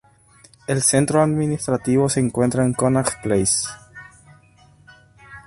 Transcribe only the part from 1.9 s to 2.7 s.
se encuentra